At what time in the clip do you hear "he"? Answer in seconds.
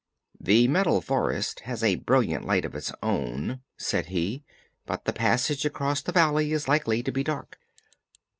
4.07-4.43